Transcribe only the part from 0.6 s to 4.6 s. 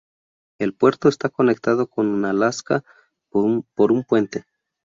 puerto está conectado con Unalaska por un puente.